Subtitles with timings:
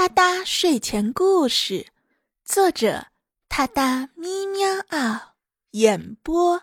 [0.00, 1.88] 哒哒睡前故事，
[2.42, 3.08] 作者：
[3.48, 5.34] 哒哒咪喵嗷，
[5.72, 6.62] 演播：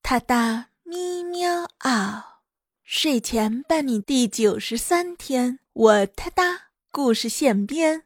[0.00, 2.42] 哒哒咪喵嗷。
[2.84, 8.04] 睡前伴你第九十三天，我哒哒故事现编，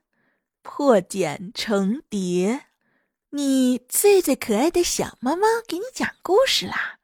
[0.62, 2.64] 破茧成蝶。
[3.32, 7.00] 你最最可爱的小猫猫给你讲故事啦！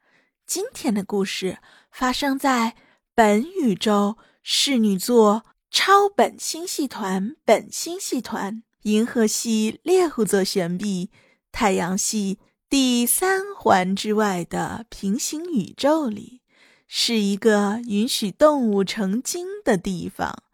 [0.47, 1.59] 今天的故事
[1.91, 2.75] 发生在
[3.15, 5.45] 本宇宙侍女座。
[5.71, 11.11] 超本星系团、本星系团、银河系猎户座旋臂、
[11.53, 12.39] 太阳系
[12.69, 16.41] 第三环之外的平行宇宙里，
[16.87, 20.45] 是一个允许动物成精的地方。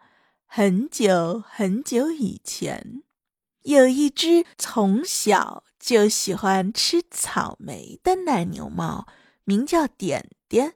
[0.47, 3.03] 很久很久以前，
[3.63, 9.07] 有一只从小就喜欢吃草莓的奶牛猫，
[9.45, 10.75] 名叫点点，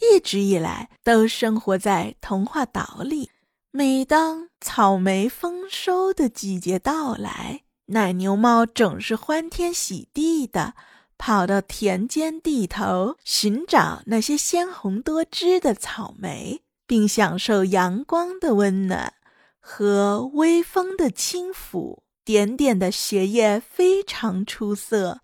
[0.00, 3.30] 一直以来都生活在童话岛里。
[3.76, 10.74] 每当草莓丰收的季节到来，奶牛猫总是欢天喜地的
[11.18, 19.14] 跑到田间地头寻找那些鲜红多汁的草莓，并享受阳光的温暖
[19.58, 21.98] 和微风的轻抚。
[22.24, 25.20] 点点的学业非常出色，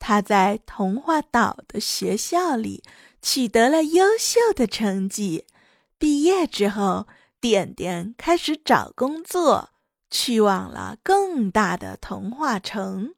[0.00, 2.82] 他在童话岛的学校里
[3.22, 5.44] 取得了优秀的成绩。
[5.96, 7.06] 毕业之后。
[7.42, 9.70] 点点开始找工作，
[10.08, 13.16] 去往了更大的童话城。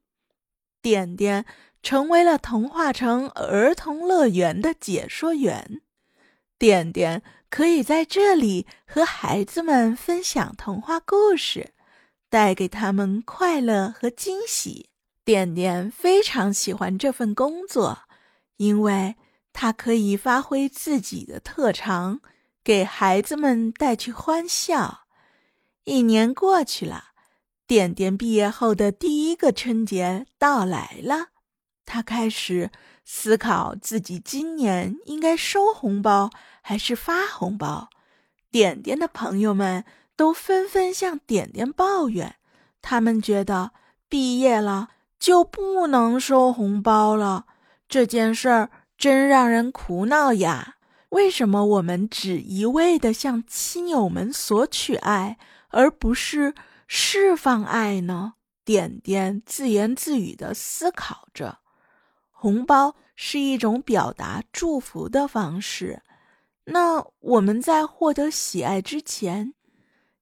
[0.81, 1.45] 点点
[1.83, 5.83] 成为了童话城儿童乐园的解说员。
[6.59, 11.75] 点点可以在这里和孩子们分享童话故事，
[12.31, 14.89] 带给他们快乐和惊喜。
[15.23, 17.99] 点点非常喜欢这份工作，
[18.57, 19.17] 因为
[19.53, 22.23] 他可以发挥自己的特长。
[22.65, 25.01] 给孩子们带去欢笑。
[25.85, 27.09] 一年过去了，
[27.67, 31.29] 点点毕业后的第一个春节到来了。
[31.85, 32.71] 他开始
[33.05, 36.31] 思考自己今年应该收红包
[36.63, 37.91] 还是发红包。
[38.51, 39.85] 点点的朋友们
[40.17, 42.37] 都纷纷向点点抱怨，
[42.81, 43.73] 他们觉得
[44.09, 44.89] 毕业了
[45.19, 47.45] 就不能收红包了，
[47.87, 50.74] 这件事儿真让人苦恼呀。
[51.15, 55.39] 为什么我们只一味的向亲友们索取爱，
[55.69, 56.55] 而不是
[56.89, 58.35] 释放爱呢？
[58.65, 61.59] 点点自言自语的思考着。
[62.33, 66.03] 红包是一种表达祝福的方式，
[66.65, 69.55] 那我们在获得喜爱之前，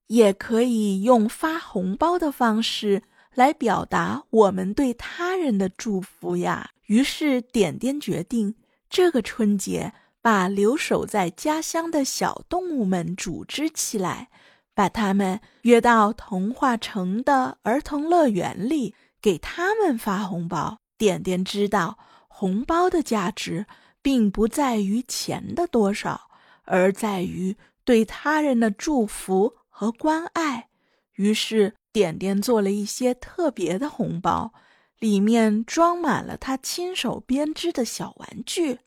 [0.09, 3.03] 也可以用发红包的方式
[3.33, 6.69] 来表达我们对他人的祝福呀。
[6.85, 8.55] 于是，点点决定
[8.91, 9.95] 这个春节。
[10.23, 14.31] 把留守在家乡的小动物们组织起来，
[14.73, 20.79] 把他们约到童话城的儿童乐园里，给他们发红包。
[20.97, 23.67] 点点知道，红包的价值
[24.01, 26.31] 并不在于钱的多少，
[26.63, 30.69] 而在于对他人的祝福和关爱。
[31.17, 34.53] 于是，点点做了一些特别的红包，
[35.01, 38.79] 里面装满了他亲手编织的小玩具。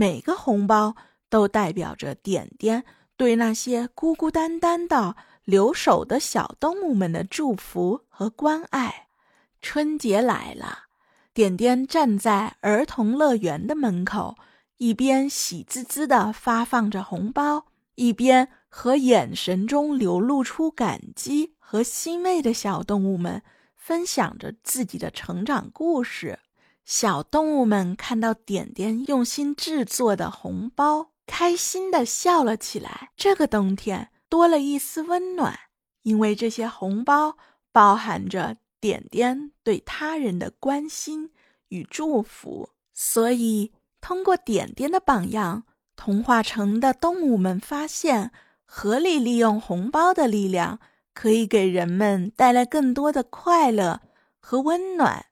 [0.00, 0.96] 每个红包
[1.28, 2.84] 都代表着点点
[3.18, 9.08] 对那些孤孤单单的留守的小动物们的祝福和关爱。
[9.60, 10.84] 春节来了，
[11.34, 14.36] 点点站在儿童乐园的门口，
[14.78, 17.66] 一边喜滋滋地发放着红包，
[17.96, 23.42] 一边和眼神中流露出感激和欣慰的小动物们
[23.76, 26.38] 分享着自己的成长故事。
[26.84, 33.10] 小动物们看到点点用心制作的红包，开心的笑了起来。
[33.16, 35.58] 这个冬天多了一丝温暖，
[36.02, 37.36] 因为这些红包
[37.70, 41.30] 包含着点点对他人的关心
[41.68, 42.70] 与祝福。
[42.92, 45.64] 所以，通过点点的榜样，
[45.94, 48.32] 童话城的动物们发现，
[48.64, 50.80] 合理利用红包的力量，
[51.14, 54.00] 可以给人们带来更多的快乐
[54.40, 55.26] 和温暖。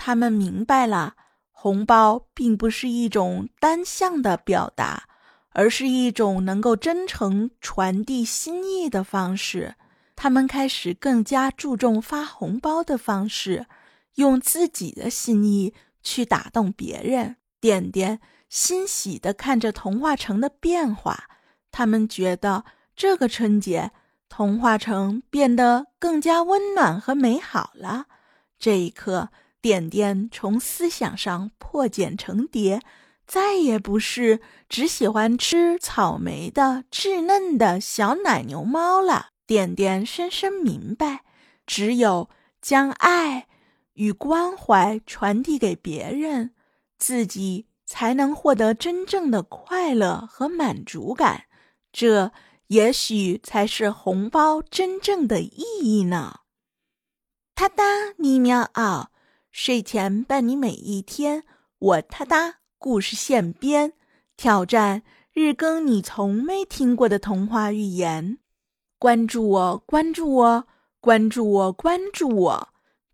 [0.00, 1.16] 他们明白了，
[1.50, 5.08] 红包并不是一种单向的表达，
[5.50, 9.74] 而是一种能够真诚传递心意的方式。
[10.14, 13.66] 他们开始更加注重发红包的方式，
[14.14, 17.36] 用自己的心意去打动别人。
[17.60, 21.24] 点点欣喜地看着童话城的变化，
[21.72, 22.64] 他们觉得
[22.94, 23.90] 这个春节，
[24.28, 28.06] 童话城变得更加温暖和美好了。
[28.60, 29.30] 这一刻。
[29.60, 32.80] 点点从思想上破茧成蝶，
[33.26, 39.28] 再也不是只喜欢吃草莓的稚嫩的小奶牛猫了。
[39.46, 41.24] 点点深深明白，
[41.66, 42.28] 只有
[42.60, 43.48] 将爱
[43.94, 46.54] 与关怀传递给别人，
[46.98, 51.44] 自己才能获得真正的快乐和满足感。
[51.90, 52.30] 这
[52.66, 56.40] 也许才是红包真正的意义呢。
[57.54, 57.82] 哒哒
[58.18, 59.10] 咪喵嗷，
[59.60, 61.42] 睡前伴你每一天。
[61.80, 63.92] 我哒哒故事现编，
[64.36, 65.02] 挑战
[65.32, 68.38] 日更你从没听过的童话寓言。
[69.00, 70.64] 关注我，关注我，
[71.00, 72.68] 关注我，关注我。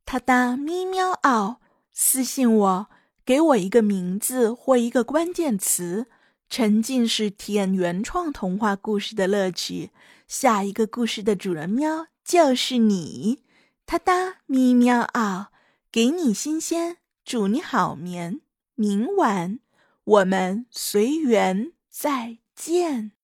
[0.05, 1.56] 哒哒咪喵嗷，
[1.94, 2.87] 私信我，
[3.25, 6.08] 给我一个名字或一个关键词，
[6.50, 9.93] 沉浸式体验原创童话故事的乐趣。
[10.29, 13.44] 下一个故事的主人喵就是你。
[13.87, 15.46] 哒哒咪喵嗷，
[15.94, 18.41] 给你新鲜，祝你好眠。
[18.75, 19.61] 明晚
[20.02, 23.12] 我们随缘再见。